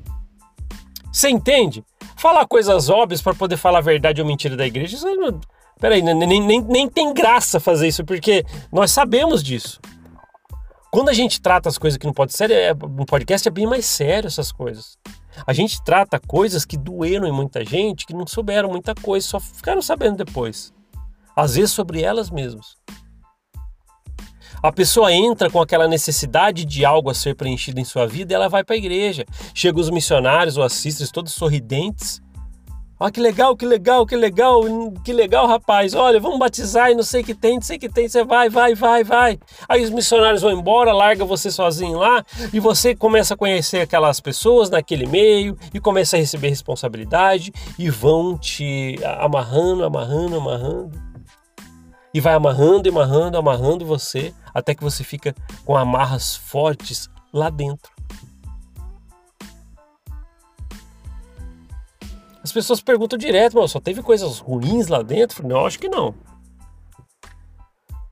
Você 1.11 1.29
entende? 1.29 1.83
Falar 2.17 2.45
coisas 2.47 2.89
óbvias 2.89 3.21
para 3.21 3.33
poder 3.33 3.57
falar 3.57 3.79
a 3.79 3.81
verdade 3.81 4.21
ou 4.21 4.27
mentira 4.27 4.55
da 4.55 4.65
igreja, 4.65 4.97
não, 5.15 5.39
Peraí, 5.79 6.01
nem, 6.01 6.15
nem, 6.15 6.61
nem 6.61 6.89
tem 6.89 7.13
graça 7.13 7.59
fazer 7.59 7.87
isso, 7.87 8.03
porque 8.05 8.45
nós 8.71 8.91
sabemos 8.91 9.43
disso. 9.43 9.79
Quando 10.89 11.09
a 11.09 11.13
gente 11.13 11.41
trata 11.41 11.67
as 11.67 11.77
coisas 11.77 11.97
que 11.97 12.05
não 12.05 12.13
pode 12.13 12.33
ser, 12.33 12.49
é, 12.49 12.73
no 12.73 13.05
podcast 13.05 13.45
é 13.45 13.51
bem 13.51 13.67
mais 13.67 13.85
sério 13.85 14.27
essas 14.27 14.51
coisas. 14.51 14.97
A 15.45 15.51
gente 15.51 15.83
trata 15.83 16.19
coisas 16.19 16.63
que 16.63 16.77
doeram 16.77 17.27
em 17.27 17.31
muita 17.31 17.65
gente, 17.65 18.05
que 18.05 18.13
não 18.13 18.25
souberam 18.25 18.69
muita 18.69 18.95
coisa, 18.95 19.27
só 19.27 19.39
ficaram 19.39 19.81
sabendo 19.81 20.23
depois. 20.23 20.73
Às 21.35 21.55
vezes 21.55 21.71
sobre 21.71 22.01
elas 22.01 22.29
mesmas. 22.29 22.77
A 24.63 24.71
pessoa 24.71 25.11
entra 25.11 25.49
com 25.49 25.61
aquela 25.61 25.87
necessidade 25.87 26.63
de 26.63 26.85
algo 26.85 27.09
a 27.09 27.13
ser 27.13 27.35
preenchido 27.35 27.79
em 27.79 27.85
sua 27.85 28.07
vida 28.07 28.31
e 28.31 28.35
ela 28.35 28.47
vai 28.47 28.63
para 28.63 28.75
a 28.75 28.77
igreja. 28.77 29.25
Chega 29.53 29.79
os 29.79 29.89
missionários 29.89 30.55
ou 30.55 30.63
assistentes 30.63 31.11
todos 31.11 31.33
sorridentes 31.33 32.21
Olha 32.97 33.11
que 33.11 33.19
legal, 33.19 33.57
que 33.57 33.65
legal, 33.65 34.05
que 34.05 34.15
legal, 34.15 34.61
que 35.03 35.11
legal, 35.11 35.47
rapaz. 35.47 35.93
Olha, 35.93 36.17
vamos 36.17 36.39
batizar 36.39 36.91
e 36.91 36.95
não 36.95 37.03
sei 37.03 37.21
o 37.21 37.25
que 37.25 37.33
tem, 37.33 37.55
não 37.55 37.61
sei 37.61 37.75
o 37.75 37.79
que 37.79 37.89
tem. 37.89 38.07
Você 38.07 38.23
vai, 38.23 38.47
vai, 38.47 38.73
vai, 38.73 39.03
vai. 39.03 39.37
Aí 39.67 39.83
os 39.83 39.89
missionários 39.89 40.41
vão 40.41 40.51
embora, 40.51 40.93
larga 40.93 41.25
você 41.25 41.51
sozinho 41.51 41.97
lá 41.97 42.23
e 42.53 42.59
você 42.59 42.95
começa 42.95 43.33
a 43.33 43.37
conhecer 43.37 43.81
aquelas 43.81 44.21
pessoas 44.21 44.69
naquele 44.69 45.05
meio 45.05 45.57
e 45.73 45.79
começa 45.79 46.15
a 46.15 46.19
receber 46.19 46.47
responsabilidade 46.47 47.51
e 47.77 47.89
vão 47.89 48.37
te 48.37 48.95
amarrando, 49.19 49.83
amarrando, 49.83 50.37
amarrando. 50.37 50.91
E 52.13 52.21
vai 52.21 52.33
amarrando, 52.33 52.87
amarrando, 52.87 53.37
amarrando 53.37 53.85
você 53.85 54.33
até 54.53 54.73
que 54.73 54.81
você 54.81 55.03
fica 55.03 55.35
com 55.65 55.75
amarras 55.75 56.37
fortes 56.37 57.09
lá 57.33 57.49
dentro. 57.49 57.94
As 62.45 62.51
pessoas 62.51 62.79
perguntam 62.79 63.17
direto, 63.17 63.67
só 63.67 63.79
teve 63.79 64.03
coisas 64.03 64.37
ruins 64.37 64.87
lá 64.87 65.01
dentro? 65.01 65.47
Não, 65.47 65.65
acho 65.65 65.79
que 65.79 65.89
não. 65.89 66.13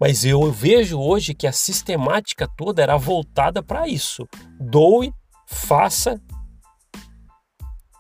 Mas 0.01 0.25
eu 0.25 0.51
vejo 0.51 0.99
hoje 0.99 1.35
que 1.35 1.45
a 1.45 1.51
sistemática 1.51 2.49
toda 2.57 2.81
era 2.81 2.97
voltada 2.97 3.61
para 3.61 3.87
isso. 3.87 4.27
Doe, 4.59 5.13
faça 5.45 6.19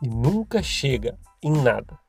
e 0.01 0.07
nunca 0.07 0.63
chega 0.63 1.19
em 1.39 1.51
nada. 1.51 1.99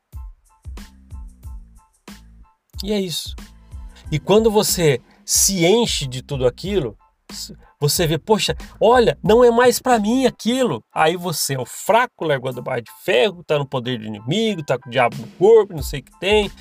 E 2.83 2.91
é 2.91 2.99
isso. 2.99 3.35
E 4.11 4.17
quando 4.17 4.49
você 4.49 4.99
se 5.23 5.63
enche 5.67 6.07
de 6.07 6.23
tudo 6.23 6.47
aquilo, 6.47 6.97
você 7.79 8.07
vê, 8.07 8.17
poxa, 8.17 8.55
olha, 8.79 9.17
não 9.23 9.43
é 9.43 9.51
mais 9.51 9.79
para 9.79 9.99
mim 9.99 10.25
aquilo. 10.25 10.83
Aí 10.93 11.15
você 11.17 11.55
é 11.55 11.59
o 11.59 11.65
fraco, 11.65 12.25
largou 12.25 12.53
da 12.53 12.61
barra 12.61 12.81
de 12.81 12.91
ferro, 13.03 13.43
tá 13.43 13.57
no 13.57 13.67
poder 13.67 13.99
do 13.99 14.05
inimigo, 14.05 14.63
tá 14.63 14.77
com 14.77 14.89
o 14.89 14.91
diabo 14.91 15.17
no 15.17 15.27
corpo, 15.37 15.73
não 15.73 15.83
sei 15.83 15.99
o 15.99 16.03
que 16.03 16.19
tem. 16.19 16.51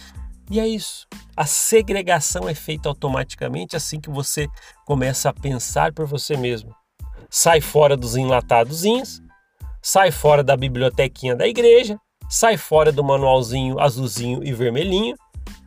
E 0.50 0.60
é 0.60 0.68
isso. 0.68 1.06
A 1.36 1.46
segregação 1.46 2.48
é 2.48 2.54
feita 2.54 2.88
automaticamente 2.88 3.76
assim 3.76 4.00
que 4.00 4.10
você 4.10 4.46
começa 4.84 5.30
a 5.30 5.32
pensar 5.32 5.92
por 5.92 6.06
você 6.06 6.36
mesmo. 6.36 6.74
Sai 7.30 7.60
fora 7.60 7.96
dos 7.96 8.16
enlatadozinhos, 8.16 9.20
sai 9.82 10.10
fora 10.10 10.44
da 10.44 10.56
bibliotequinha 10.56 11.34
da 11.34 11.46
igreja, 11.46 11.98
sai 12.28 12.56
fora 12.56 12.92
do 12.92 13.02
manualzinho 13.02 13.80
azulzinho 13.80 14.44
e 14.44 14.52
vermelhinho, 14.52 15.16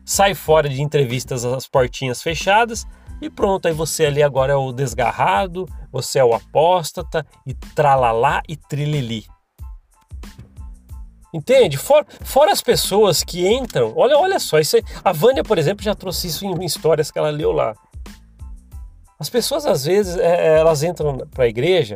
sai 0.06 0.34
fora 0.34 0.70
de 0.70 0.82
entrevistas 0.82 1.44
às 1.44 1.68
portinhas 1.68 2.22
fechadas, 2.22 2.86
e 3.22 3.30
pronto, 3.30 3.68
aí 3.68 3.74
você 3.74 4.06
ali 4.06 4.22
agora 4.22 4.54
é 4.54 4.56
o 4.56 4.72
desgarrado, 4.72 5.68
você 5.92 6.20
é 6.20 6.24
o 6.24 6.34
apóstata 6.34 7.26
e 7.46 7.54
tralalá 7.54 8.42
e 8.48 8.56
trilili. 8.56 9.26
Entende? 11.34 11.78
Fora, 11.78 12.06
fora, 12.22 12.52
as 12.52 12.62
pessoas 12.62 13.24
que 13.24 13.48
entram, 13.48 13.94
olha, 13.96 14.18
olha 14.18 14.40
só, 14.40 14.60
isso 14.60 14.78
a 15.04 15.12
Vânia, 15.12 15.44
por 15.44 15.58
exemplo, 15.58 15.84
já 15.84 15.94
trouxe 15.94 16.28
isso 16.28 16.46
em, 16.46 16.64
histórias 16.64 17.12
que 17.12 17.20
ela 17.20 17.30
leu 17.30 17.52
lá. 17.52 17.76
As 19.20 19.30
pessoas, 19.30 19.66
às 19.66 19.86
vezes, 19.86 20.16
é, 20.18 20.48
é 20.48 20.60
elas 20.60 20.84
entram 20.84 21.18
para 21.32 21.46
a 21.46 21.48
igreja 21.48 21.96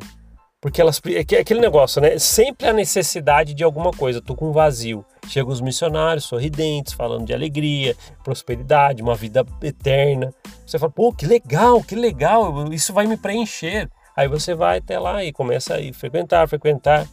Porque 0.61 0.79
elas. 0.79 1.01
É 1.05 1.39
aquele 1.39 1.59
negócio, 1.59 1.99
né? 1.99 2.19
Sempre 2.19 2.67
a 2.67 2.73
necessidade 2.73 3.55
de 3.55 3.63
alguma 3.63 3.91
coisa. 3.91 4.21
Tô 4.21 4.35
com 4.35 4.49
um 4.49 4.53
vazio. 4.53 5.03
Chegam 5.27 5.51
os 5.51 5.59
missionários 5.59 6.25
sorridentes, 6.25 6.93
falando 6.93 7.25
de 7.25 7.33
alegria, 7.33 7.95
prosperidade, 8.23 9.01
uma 9.01 9.15
vida 9.15 9.43
eterna. 9.63 10.31
Você 10.65 10.77
fala, 10.77 10.91
pô, 10.91 11.11
que 11.11 11.25
legal, 11.25 11.83
que 11.83 11.95
legal, 11.95 12.71
isso 12.71 12.93
vai 12.93 13.07
me 13.07 13.17
preencher. 13.17 13.89
Aí 14.15 14.27
você 14.27 14.53
vai 14.53 14.77
até 14.77 14.99
lá 14.99 15.23
e 15.23 15.33
começa 15.33 15.75
a 15.75 15.79
ir 15.79 15.93
frequentar, 15.93 16.47
frequentar. 16.47 17.07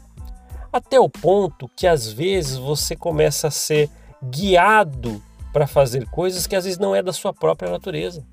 Até 0.73 1.01
o 1.01 1.09
ponto 1.09 1.71
que 1.75 1.87
às 1.87 2.11
vezes 2.13 2.59
você 2.59 2.95
começa 2.95 3.49
a 3.49 3.51
ser 3.51 3.89
guiado 4.23 5.23
para 5.53 5.67
fazer 5.67 6.07
coisas 6.11 6.47
que 6.47 6.55
às 6.55 6.65
vezes 6.65 6.79
não 6.79 6.95
é 6.95 7.03
da 7.03 7.13
sua 7.13 7.33
própria 7.33 7.71
natureza. 7.71 8.27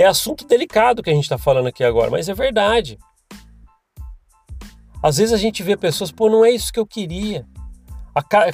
É 0.00 0.06
assunto 0.06 0.46
delicado 0.46 1.02
que 1.02 1.10
a 1.10 1.12
gente 1.12 1.24
está 1.24 1.36
falando 1.36 1.66
aqui 1.66 1.84
agora, 1.84 2.10
mas 2.10 2.26
é 2.26 2.32
verdade. 2.32 2.98
Às 5.02 5.18
vezes 5.18 5.34
a 5.34 5.36
gente 5.36 5.62
vê 5.62 5.76
pessoas, 5.76 6.10
pô, 6.10 6.30
não 6.30 6.42
é 6.42 6.50
isso 6.50 6.72
que 6.72 6.80
eu 6.80 6.86
queria. 6.86 7.46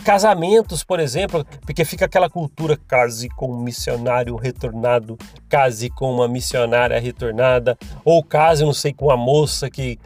Casamentos, 0.05 0.83
por 0.83 0.99
exemplo, 0.99 1.47
porque 1.61 1.85
fica 1.85 2.07
aquela 2.07 2.29
cultura 2.29 2.77
case 2.77 3.29
com 3.29 3.53
um 3.53 3.63
missionário 3.63 4.35
retornado, 4.35 5.17
case 5.49 5.89
com 5.89 6.13
uma 6.13 6.27
missionária 6.27 6.99
retornada, 6.99 7.79
ou 8.05 8.25
case, 8.25 8.65
não 8.65 8.73
sei, 8.73 8.93
com 8.93 9.05
uma 9.05 9.17
moça 9.17 9.71
que 9.71 10.01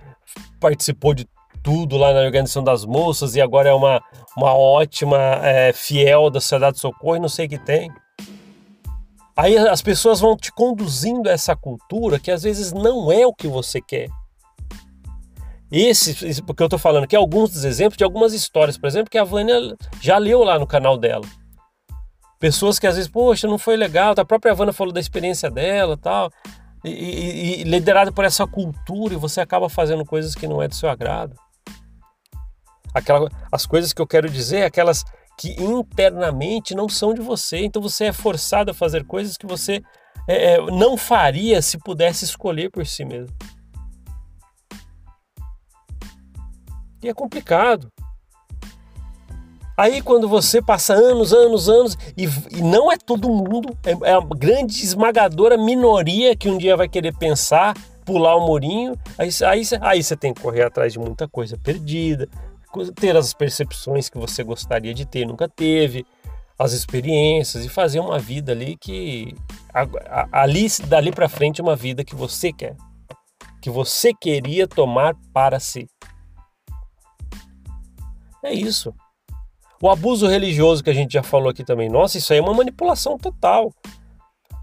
participou 0.61 1.15
de 1.15 1.27
tudo 1.63 1.97
lá 1.97 2.13
na 2.13 2.21
organização 2.21 2.63
das 2.63 2.85
moças 2.85 3.35
e 3.35 3.41
agora 3.41 3.71
é 3.71 3.75
uma, 3.75 4.03
uma 4.37 4.55
ótima 4.55 5.17
é, 5.43 5.73
fiel 5.73 6.29
da 6.29 6.39
Sociedade 6.39 6.75
de 6.75 6.81
Socorro 6.81 7.17
e 7.17 7.21
não 7.21 7.31
sei 7.31 7.47
o 7.47 7.49
que 7.49 7.59
tem. 7.59 7.91
Aí 9.41 9.57
as 9.57 9.81
pessoas 9.81 10.21
vão 10.21 10.37
te 10.37 10.53
conduzindo 10.53 11.27
a 11.27 11.33
essa 11.33 11.57
cultura 11.57 12.21
que 12.21 12.31
às 12.31 12.43
vezes 12.43 12.73
não 12.73 13.11
é 13.11 13.27
o 13.27 13.33
que 13.33 13.49
você 13.49 13.81
quer. 13.81 14.11
Esse, 15.73 16.43
porque 16.43 16.63
eu 16.63 16.67
estou 16.67 16.79
falando 16.79 17.05
aqui, 17.05 17.17
alguns 17.17 17.49
dos 17.49 17.65
exemplos 17.65 17.97
de 17.97 18.05
algumas 18.05 18.35
histórias, 18.35 18.77
por 18.77 18.87
exemplo, 18.87 19.09
que 19.09 19.17
a 19.17 19.25
Vânia 19.25 19.75
já 19.99 20.19
leu 20.19 20.45
lá 20.45 20.59
no 20.59 20.67
canal 20.67 20.99
dela. 20.99 21.25
Pessoas 22.39 22.79
que 22.79 22.87
às 22.87 22.97
vezes, 22.97 23.11
poxa, 23.11 23.49
não 23.49 23.57
foi 23.57 23.79
legal, 23.79 24.13
a 24.15 24.25
própria 24.27 24.53
Vânia 24.53 24.75
falou 24.75 24.93
da 24.93 25.01
experiência 25.01 25.51
dela 25.51 25.97
tal. 25.97 26.31
E, 26.85 26.91
e, 26.91 27.61
e 27.61 27.65
liderada 27.65 28.13
por 28.13 28.27
essa 28.27 28.47
cultura, 28.47 29.15
e 29.15 29.17
você 29.17 29.41
acaba 29.41 29.71
fazendo 29.71 30.05
coisas 30.05 30.35
que 30.35 30.47
não 30.47 30.61
é 30.61 30.69
do 30.69 30.75
seu 30.75 30.91
agrado. 30.91 31.35
Aquela, 32.93 33.31
as 33.51 33.65
coisas 33.65 33.95
que 33.95 34.03
eu 34.03 34.07
quero 34.07 34.29
dizer, 34.29 34.65
aquelas 34.65 35.03
que 35.41 35.57
internamente 35.59 36.75
não 36.75 36.87
são 36.87 37.15
de 37.15 37.23
você. 37.23 37.65
Então 37.65 37.81
você 37.81 38.05
é 38.05 38.13
forçado 38.13 38.73
a 38.73 38.75
fazer 38.75 39.07
coisas 39.07 39.39
que 39.39 39.47
você 39.47 39.83
é, 40.29 40.53
é, 40.53 40.67
não 40.67 40.99
faria 40.99 41.63
se 41.63 41.79
pudesse 41.79 42.27
escolher 42.27 42.71
por 42.71 42.85
si 42.87 43.07
mesmo. 43.07 43.35
E 47.03 47.09
é 47.09 47.15
complicado. 47.15 47.91
Aí 49.79 50.03
quando 50.03 50.29
você 50.29 50.61
passa 50.61 50.93
anos, 50.93 51.33
anos, 51.33 51.71
anos, 51.71 51.97
e, 52.15 52.25
e 52.55 52.61
não 52.61 52.93
é 52.93 52.99
todo 52.99 53.31
mundo, 53.31 53.75
é, 53.83 54.11
é, 54.11 54.13
a 54.13 54.21
grande 54.21 54.85
esmagadora 54.85 55.57
minoria 55.57 56.37
que 56.37 56.51
um 56.51 56.59
dia 56.59 56.77
vai 56.77 56.87
querer 56.87 57.17
pensar, 57.17 57.75
pular 58.05 58.37
o 58.37 58.47
murinho, 58.47 58.95
aí, 59.17 59.31
aí, 59.47 59.63
aí 59.81 60.03
você 60.03 60.15
tem 60.15 60.35
que 60.35 60.43
correr 60.43 60.65
atrás 60.65 60.93
de 60.93 60.99
muita 60.99 61.27
coisa 61.27 61.57
perdida, 61.57 62.29
ter 62.95 63.17
as 63.17 63.33
percepções 63.35 64.09
que 64.09 64.19
você 64.19 64.43
gostaria 64.43 64.95
de 64.95 65.05
ter, 65.05 65.27
nunca 65.27 65.49
teve, 65.49 66.07
as 66.59 66.73
experiências 66.73 67.65
e 67.65 67.69
fazer 67.69 68.01
uma 68.01 68.19
vida 68.19 68.53
ali 68.53 68.77
que 68.77 69.35
ali 70.31 70.67
dali 70.87 71.11
para 71.11 71.29
frente 71.29 71.63
uma 71.63 71.75
vida 71.75 72.05
que 72.05 72.15
você 72.15 72.53
quer, 72.53 72.77
que 73.63 73.71
você 73.71 74.13
queria 74.13 74.69
tomar 74.69 75.15
para 75.33 75.59
si. 75.59 75.89
É 78.43 78.53
isso. 78.53 78.95
O 79.83 79.89
abuso 79.89 80.27
religioso 80.27 80.85
que 80.85 80.91
a 80.91 80.95
gente 80.95 81.15
já 81.15 81.23
falou 81.23 81.49
aqui 81.49 81.65
também, 81.65 81.89
nossa, 81.89 82.19
isso 82.19 82.33
aí 82.33 82.39
é 82.39 82.43
uma 82.43 82.53
manipulação 82.53 83.17
total. 83.17 83.73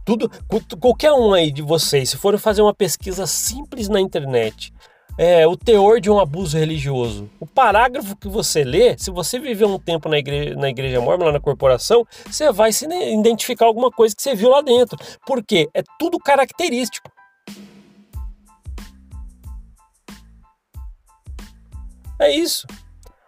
Tudo, 0.06 0.30
qualquer 0.80 1.12
um 1.12 1.34
aí 1.34 1.52
de 1.52 1.62
vocês, 1.62 2.12
se 2.12 2.18
for 2.18 2.38
fazer 2.38 2.62
uma 2.62 2.74
pesquisa 2.74 3.26
simples 3.26 3.90
na 3.90 4.00
internet 4.00 4.72
é, 5.18 5.48
o 5.48 5.58
teor 5.58 6.00
de 6.00 6.12
um 6.12 6.20
abuso 6.20 6.58
religioso. 6.58 7.30
O 7.40 7.48
parágrafo 7.48 8.16
que 8.16 8.28
você 8.28 8.64
lê, 8.64 8.98
se 8.98 9.10
você 9.10 9.40
viveu 9.40 9.68
um 9.68 9.80
tempo 9.80 10.08
na 10.08 10.20
igreja, 10.20 10.56
na 10.56 10.70
igreja 10.70 11.02
na 11.32 11.40
corporação, 11.40 12.06
você 12.26 12.52
vai 12.52 12.72
se 12.72 12.86
identificar 12.86 13.66
alguma 13.66 13.90
coisa 13.90 14.16
que 14.16 14.22
você 14.22 14.36
viu 14.36 14.50
lá 14.50 14.62
dentro. 14.62 14.98
Por 15.26 15.44
quê? 15.44 15.68
É 15.74 15.82
tudo 15.98 16.20
característico. 16.20 17.10
É 22.20 22.32
isso. 22.32 22.66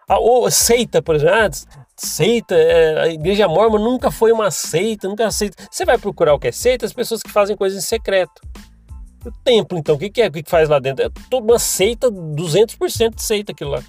Ou, 0.08 0.50
seita, 0.50 1.00
por 1.00 1.14
exemplo, 1.14 1.34
ah, 1.34 1.50
seita, 1.96 2.54
é, 2.56 3.02
a 3.02 3.08
igreja 3.08 3.46
mormon 3.46 3.78
nunca 3.78 4.10
foi 4.10 4.32
uma 4.32 4.50
seita, 4.50 5.08
nunca 5.08 5.26
aceita. 5.26 5.62
Você 5.70 5.84
vai 5.84 5.96
procurar 5.96 6.34
o 6.34 6.38
que 6.38 6.48
é 6.48 6.52
seita, 6.52 6.84
as 6.84 6.92
pessoas 6.92 7.22
que 7.22 7.30
fazem 7.30 7.56
coisas 7.56 7.78
em 7.78 7.86
secreto. 7.86 8.40
O 9.24 9.30
templo, 9.44 9.78
então, 9.78 9.96
o 9.96 9.98
que, 9.98 10.08
que 10.08 10.22
é? 10.22 10.28
O 10.28 10.32
que, 10.32 10.42
que 10.42 10.50
faz 10.50 10.68
lá 10.68 10.78
dentro? 10.78 11.04
É 11.04 11.10
toda 11.28 11.52
uma 11.52 11.58
seita, 11.58 12.10
200% 12.10 13.14
de 13.14 13.22
seita 13.22 13.52
aquilo 13.52 13.70
lá. 13.70 13.82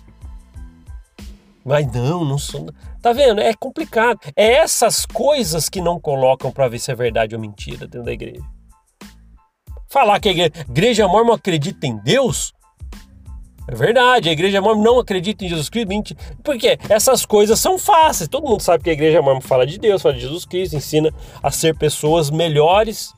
Mas 1.64 1.92
não, 1.92 2.26
não 2.26 2.38
sou. 2.38 2.70
Tá 3.02 3.14
vendo? 3.14 3.40
É 3.40 3.54
complicado. 3.54 4.20
É 4.36 4.54
essas 4.54 5.06
coisas 5.06 5.70
que 5.70 5.80
não 5.80 6.00
colocam 6.00 6.52
para 6.52 6.68
ver 6.68 6.80
se 6.80 6.92
é 6.92 6.96
verdade 6.96 7.36
ou 7.36 7.42
mentira 7.42 7.88
dentro 7.88 8.04
da 8.04 8.12
igreja. 8.12 8.42
Falar 9.88 10.20
que 10.20 10.30
a 10.30 10.32
igreja, 10.32 10.52
igreja 10.70 11.08
mormon 11.08 11.34
acredita 11.34 11.86
em 11.86 11.98
Deus? 11.98 12.54
É 13.68 13.76
verdade, 13.76 14.28
a 14.28 14.32
igreja 14.32 14.60
mormon 14.60 14.84
não 14.84 15.00
acredita 15.00 15.46
em 15.46 15.50
Jesus 15.50 15.70
Cristo. 15.70 15.88
Mentira. 15.88 16.20
Porque 16.44 16.78
essas 16.90 17.26
coisas 17.26 17.60
são 17.60 17.78
fáceis. 17.78 18.28
Todo 18.28 18.48
mundo 18.48 18.62
sabe 18.62 18.84
que 18.84 18.90
a 18.90 18.94
igreja 18.94 19.22
mormon 19.22 19.42
fala 19.42 19.66
de 19.66 19.78
Deus, 19.78 20.02
fala 20.02 20.16
de 20.16 20.22
Jesus 20.22 20.46
Cristo, 20.46 20.76
ensina 20.76 21.14
a 21.44 21.52
ser 21.52 21.78
pessoas 21.78 22.30
melhores 22.30 23.14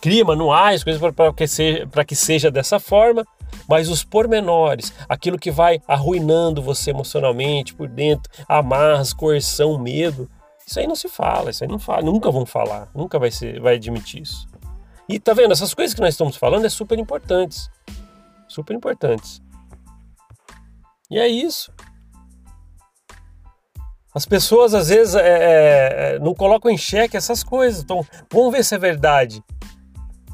cria 0.00 0.24
manuais, 0.24 0.84
coisas 0.84 1.00
para 1.14 1.32
que, 1.32 1.46
seja, 1.46 1.88
que 2.06 2.16
seja 2.16 2.50
dessa 2.50 2.78
forma, 2.78 3.24
mas 3.68 3.88
os 3.88 4.04
pormenores, 4.04 4.92
aquilo 5.08 5.38
que 5.38 5.50
vai 5.50 5.80
arruinando 5.86 6.62
você 6.62 6.90
emocionalmente 6.90 7.74
por 7.74 7.88
dentro, 7.88 8.30
amarras, 8.48 9.12
coerção, 9.12 9.78
medo, 9.78 10.28
isso 10.66 10.80
aí 10.80 10.86
não 10.86 10.96
se 10.96 11.08
fala, 11.08 11.50
isso 11.50 11.62
aí 11.62 11.70
não 11.70 11.78
fala, 11.78 12.02
nunca 12.02 12.30
vão 12.30 12.44
falar, 12.44 12.88
nunca 12.94 13.18
vai, 13.18 13.30
ser, 13.30 13.60
vai 13.60 13.76
admitir 13.76 14.22
isso. 14.22 14.48
E 15.08 15.20
tá 15.20 15.32
vendo, 15.32 15.52
essas 15.52 15.72
coisas 15.72 15.94
que 15.94 16.00
nós 16.00 16.14
estamos 16.14 16.36
falando 16.36 16.64
é 16.64 16.68
super 16.68 16.98
importantes, 16.98 17.70
super 18.48 18.74
importantes. 18.74 19.40
E 21.08 21.18
é 21.18 21.28
isso. 21.28 21.72
As 24.12 24.24
pessoas 24.24 24.74
às 24.74 24.88
vezes 24.88 25.14
é, 25.14 25.20
é, 25.20 26.14
é 26.14 26.18
não 26.18 26.34
colocam 26.34 26.70
em 26.70 26.78
xeque 26.78 27.16
essas 27.16 27.44
coisas. 27.44 27.82
Então, 27.82 28.04
vamos 28.32 28.50
ver 28.50 28.64
se 28.64 28.74
é 28.74 28.78
verdade. 28.78 29.44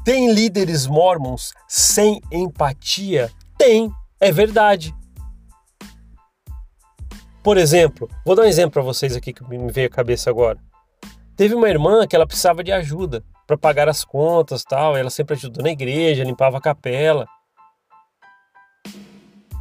Tem 0.03 0.33
líderes 0.33 0.85
mormons 0.85 1.53
sem 1.65 2.19
empatia? 2.29 3.31
Tem, 3.57 3.89
é 4.19 4.33
verdade. 4.33 4.93
Por 7.41 7.57
exemplo, 7.57 8.09
vou 8.25 8.35
dar 8.35 8.41
um 8.41 8.47
exemplo 8.47 8.71
para 8.71 8.81
vocês 8.81 9.15
aqui 9.15 9.31
que 9.31 9.41
me 9.47 9.71
veio 9.71 9.87
à 9.87 9.89
cabeça 9.89 10.29
agora. 10.29 10.59
Teve 11.37 11.55
uma 11.55 11.69
irmã 11.69 12.05
que 12.05 12.17
ela 12.17 12.27
precisava 12.27 12.61
de 12.61 12.71
ajuda 12.73 13.23
para 13.47 13.57
pagar 13.57 13.87
as 13.87 14.03
contas, 14.03 14.63
tal, 14.63 14.97
ela 14.97 15.09
sempre 15.09 15.35
ajudou 15.35 15.63
na 15.63 15.71
igreja, 15.71 16.25
limpava 16.25 16.57
a 16.57 16.61
capela. 16.61 17.25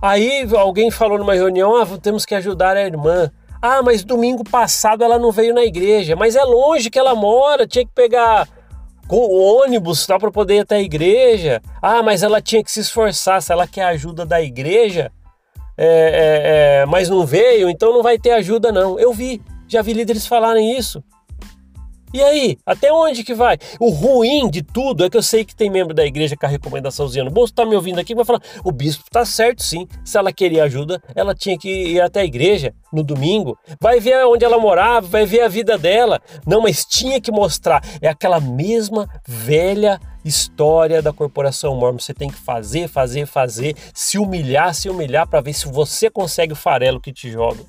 Aí 0.02 0.44
alguém 0.56 0.90
falou 0.90 1.18
numa 1.18 1.34
reunião: 1.34 1.76
"Ah, 1.76 1.86
temos 2.00 2.26
que 2.26 2.34
ajudar 2.34 2.76
a 2.76 2.82
irmã". 2.82 3.30
Ah, 3.60 3.80
mas 3.80 4.02
domingo 4.02 4.42
passado 4.42 5.04
ela 5.04 5.20
não 5.20 5.30
veio 5.30 5.54
na 5.54 5.62
igreja, 5.62 6.16
mas 6.16 6.34
é 6.34 6.42
longe 6.42 6.90
que 6.90 6.98
ela 6.98 7.14
mora, 7.14 7.64
tinha 7.64 7.86
que 7.86 7.92
pegar 7.92 8.48
com 9.06 9.28
ônibus 9.30 10.06
tá, 10.06 10.18
para 10.18 10.30
poder 10.30 10.56
ir 10.56 10.60
até 10.60 10.76
a 10.76 10.82
igreja. 10.82 11.62
Ah, 11.80 12.02
mas 12.02 12.22
ela 12.22 12.40
tinha 12.40 12.62
que 12.62 12.70
se 12.70 12.80
esforçar, 12.80 13.42
se 13.42 13.52
ela 13.52 13.66
quer 13.66 13.84
ajuda 13.84 14.24
da 14.24 14.40
igreja, 14.40 15.10
é, 15.76 15.86
é, 15.86 16.82
é, 16.82 16.86
mas 16.86 17.08
não 17.08 17.24
veio, 17.26 17.68
então 17.68 17.92
não 17.92 18.02
vai 18.02 18.18
ter 18.18 18.30
ajuda 18.32 18.70
não. 18.70 18.98
Eu 18.98 19.12
vi, 19.12 19.42
já 19.66 19.82
vi 19.82 19.92
líderes 19.92 20.26
falarem 20.26 20.76
isso. 20.76 21.02
E 22.12 22.22
aí, 22.22 22.58
até 22.66 22.92
onde 22.92 23.24
que 23.24 23.34
vai? 23.34 23.56
O 23.80 23.88
ruim 23.88 24.50
de 24.50 24.62
tudo 24.62 25.04
é 25.04 25.10
que 25.10 25.16
eu 25.16 25.22
sei 25.22 25.44
que 25.44 25.56
tem 25.56 25.70
membro 25.70 25.94
da 25.94 26.04
igreja 26.04 26.36
com 26.36 26.44
a 26.44 26.48
recomendaçãozinha 26.48 27.24
no 27.24 27.30
bolso, 27.30 27.54
tá 27.54 27.64
me 27.64 27.74
ouvindo 27.74 27.98
aqui, 27.98 28.14
vai 28.14 28.24
falar, 28.24 28.42
o 28.62 28.70
bispo 28.70 29.04
tá 29.10 29.24
certo 29.24 29.62
sim, 29.62 29.88
se 30.04 30.18
ela 30.18 30.32
queria 30.32 30.64
ajuda, 30.64 31.02
ela 31.14 31.34
tinha 31.34 31.58
que 31.58 31.68
ir 31.68 32.00
até 32.00 32.20
a 32.20 32.24
igreja 32.24 32.74
no 32.92 33.02
domingo, 33.02 33.58
vai 33.80 33.98
ver 33.98 34.26
onde 34.26 34.44
ela 34.44 34.58
morava, 34.58 35.06
vai 35.06 35.24
ver 35.24 35.40
a 35.40 35.48
vida 35.48 35.78
dela. 35.78 36.20
Não, 36.46 36.60
mas 36.60 36.84
tinha 36.84 37.20
que 37.20 37.32
mostrar, 37.32 37.82
é 38.02 38.08
aquela 38.08 38.40
mesma 38.40 39.08
velha 39.26 39.98
história 40.24 41.00
da 41.00 41.12
corporação 41.12 41.74
mormon, 41.74 41.98
você 41.98 42.14
tem 42.14 42.28
que 42.28 42.38
fazer, 42.38 42.88
fazer, 42.88 43.26
fazer, 43.26 43.74
se 43.94 44.18
humilhar, 44.18 44.74
se 44.74 44.88
humilhar 44.88 45.26
para 45.26 45.40
ver 45.40 45.54
se 45.54 45.66
você 45.66 46.10
consegue 46.10 46.52
o 46.52 46.56
farelo 46.56 47.00
que 47.00 47.12
te 47.12 47.30
joga. 47.30 47.64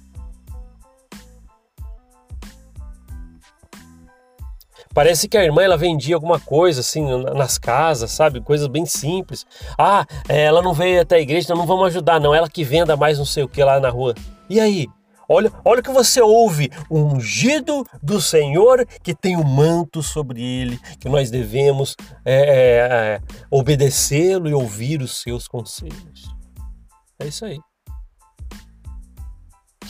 Parece 4.93 5.27
que 5.27 5.37
a 5.37 5.43
irmã 5.43 5.63
ela 5.63 5.77
vendia 5.77 6.15
alguma 6.15 6.39
coisa 6.39 6.81
assim 6.81 7.03
nas 7.35 7.57
casas, 7.57 8.11
sabe? 8.11 8.41
Coisas 8.41 8.67
bem 8.67 8.85
simples. 8.85 9.45
Ah, 9.77 10.05
é, 10.29 10.43
ela 10.43 10.61
não 10.61 10.73
veio 10.73 11.01
até 11.01 11.15
a 11.15 11.21
igreja, 11.21 11.45
então 11.45 11.57
não 11.57 11.65
vamos 11.65 11.87
ajudar, 11.87 12.19
não. 12.19 12.33
Ela 12.33 12.49
que 12.49 12.63
venda 12.63 12.95
mais 12.95 13.17
não 13.17 13.25
sei 13.25 13.43
o 13.43 13.49
que 13.49 13.63
lá 13.63 13.79
na 13.79 13.89
rua. 13.89 14.13
E 14.49 14.59
aí? 14.59 14.87
Olha, 15.27 15.51
olha 15.63 15.79
o 15.79 15.83
que 15.83 15.91
você 15.91 16.21
ouve, 16.21 16.69
ungido 16.91 17.83
do 18.03 18.19
Senhor 18.21 18.85
que 19.01 19.15
tem 19.15 19.37
o 19.37 19.39
um 19.39 19.43
manto 19.43 20.03
sobre 20.03 20.43
ele, 20.43 20.79
que 20.99 21.07
nós 21.07 21.31
devemos 21.31 21.95
é, 22.25 22.35
é, 22.35 23.15
é, 23.15 23.21
obedecê-lo 23.49 24.49
e 24.49 24.53
ouvir 24.53 25.01
os 25.01 25.21
seus 25.21 25.47
conselhos. 25.47 26.35
É 27.17 27.27
isso 27.27 27.45
aí. 27.45 27.57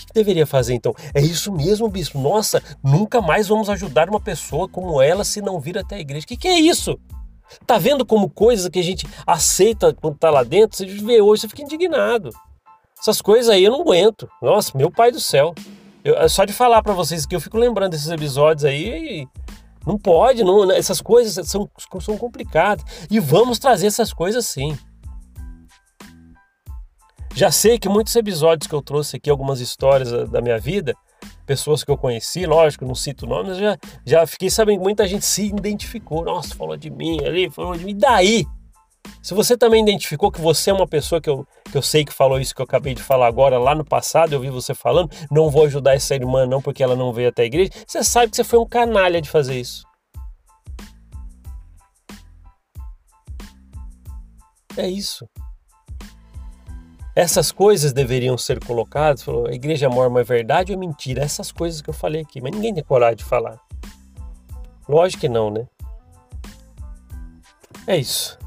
Que 0.05 0.13
deveria 0.13 0.45
fazer 0.45 0.73
então? 0.73 0.93
É 1.13 1.21
isso 1.21 1.51
mesmo, 1.51 1.89
bispo. 1.89 2.19
Nossa, 2.19 2.61
nunca 2.83 3.21
mais 3.21 3.47
vamos 3.47 3.69
ajudar 3.69 4.09
uma 4.09 4.19
pessoa 4.19 4.67
como 4.67 5.01
ela 5.01 5.23
se 5.23 5.41
não 5.41 5.59
vir 5.59 5.77
até 5.77 5.95
a 5.95 5.99
igreja. 5.99 6.25
O 6.25 6.27
que, 6.27 6.37
que 6.37 6.47
é 6.47 6.59
isso? 6.59 6.99
Tá 7.65 7.77
vendo 7.77 8.05
como 8.05 8.29
coisas 8.29 8.67
que 8.69 8.79
a 8.79 8.83
gente 8.83 9.05
aceita 9.25 9.93
quando 9.93 10.17
tá 10.17 10.29
lá 10.29 10.43
dentro, 10.43 10.77
você 10.77 10.85
vê 10.85 11.21
hoje, 11.21 11.41
você 11.41 11.47
fica 11.47 11.61
indignado. 11.61 12.29
Essas 12.99 13.21
coisas 13.21 13.49
aí 13.49 13.63
eu 13.63 13.71
não 13.71 13.81
aguento. 13.81 14.29
Nossa, 14.41 14.77
meu 14.77 14.89
pai 14.89 15.11
do 15.11 15.19
céu. 15.19 15.53
Eu, 16.03 16.27
só 16.29 16.45
de 16.45 16.53
falar 16.53 16.81
para 16.81 16.93
vocês 16.93 17.25
que 17.25 17.35
eu 17.35 17.39
fico 17.39 17.57
lembrando 17.57 17.91
desses 17.91 18.09
episódios 18.09 18.65
aí, 18.65 19.27
não 19.85 19.97
pode, 19.97 20.43
não, 20.43 20.69
essas 20.71 21.01
coisas 21.01 21.47
são, 21.47 21.69
são 22.01 22.17
complicadas. 22.17 22.83
E 23.09 23.19
vamos 23.19 23.59
trazer 23.59 23.87
essas 23.87 24.13
coisas 24.13 24.45
sim. 24.45 24.77
Já 27.35 27.51
sei 27.51 27.79
que 27.79 27.89
muitos 27.89 28.15
episódios 28.15 28.67
que 28.67 28.75
eu 28.75 28.81
trouxe 28.81 29.17
aqui, 29.17 29.27
algumas 29.27 29.59
histórias 29.59 30.11
da 30.29 30.39
minha 30.39 30.59
vida, 30.59 30.95
pessoas 31.47 31.83
que 31.83 31.89
eu 31.89 31.97
conheci, 31.97 32.45
lógico, 32.45 32.85
não 32.85 32.93
cito 32.93 33.25
nomes, 33.25 33.57
já, 33.57 33.75
já 34.05 34.27
fiquei 34.27 34.51
sabendo 34.51 34.77
que 34.77 34.83
muita 34.83 35.07
gente 35.07 35.25
se 35.25 35.47
identificou. 35.47 36.23
Nossa, 36.23 36.53
falou 36.53 36.77
de 36.77 36.91
mim 36.91 37.17
ali, 37.25 37.49
falou 37.49 37.75
de 37.75 37.85
mim. 37.85 37.91
E 37.91 37.95
daí? 37.95 38.45
Se 39.21 39.33
você 39.33 39.57
também 39.57 39.81
identificou 39.81 40.31
que 40.31 40.39
você 40.39 40.69
é 40.69 40.73
uma 40.73 40.87
pessoa 40.87 41.19
que 41.19 41.29
eu, 41.29 41.45
que 41.71 41.75
eu 41.75 41.81
sei 41.81 42.05
que 42.05 42.13
falou 42.13 42.39
isso 42.39 42.53
que 42.53 42.61
eu 42.61 42.65
acabei 42.65 42.93
de 42.93 43.01
falar 43.01 43.27
agora, 43.27 43.57
lá 43.57 43.73
no 43.73 43.83
passado 43.83 44.33
eu 44.33 44.39
vi 44.39 44.49
você 44.49 44.75
falando, 44.75 45.09
não 45.31 45.49
vou 45.49 45.65
ajudar 45.65 45.95
essa 45.95 46.13
irmã 46.13 46.45
não 46.45 46.61
porque 46.61 46.83
ela 46.83 46.95
não 46.95 47.11
veio 47.11 47.29
até 47.29 47.41
a 47.41 47.45
igreja, 47.45 47.71
você 47.85 48.03
sabe 48.03 48.29
que 48.29 48.37
você 48.37 48.43
foi 48.43 48.59
um 48.59 48.65
canalha 48.65 49.19
de 49.19 49.29
fazer 49.29 49.59
isso. 49.59 49.83
É 54.77 54.87
isso. 54.87 55.27
Essas 57.15 57.51
coisas 57.51 57.93
deveriam 57.93 58.37
ser 58.37 58.63
colocadas. 58.63 59.21
Falou, 59.21 59.47
a 59.47 59.53
igreja 59.53 59.89
mormon 59.89 60.19
é 60.19 60.23
verdade 60.23 60.71
ou 60.71 60.77
é 60.77 60.79
mentira? 60.79 61.23
Essas 61.23 61.51
coisas 61.51 61.81
que 61.81 61.89
eu 61.89 61.93
falei 61.93 62.21
aqui, 62.21 62.41
mas 62.41 62.51
ninguém 62.51 62.73
tem 62.73 62.83
coragem 62.83 63.17
de 63.17 63.23
falar. 63.23 63.59
Lógico 64.87 65.21
que 65.21 65.29
não, 65.29 65.51
né? 65.51 65.67
É 67.85 67.97
isso. 67.97 68.37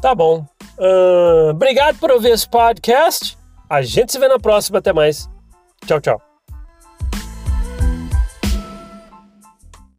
Tá 0.00 0.14
bom. 0.14 0.46
Uh, 0.78 1.50
obrigado 1.50 1.98
por 1.98 2.10
ouvir 2.10 2.30
esse 2.30 2.48
podcast. 2.48 3.36
A 3.68 3.82
gente 3.82 4.12
se 4.12 4.18
vê 4.18 4.28
na 4.28 4.38
próxima. 4.38 4.78
Até 4.78 4.92
mais. 4.92 5.28
Tchau, 5.86 6.00
tchau. 6.00 6.27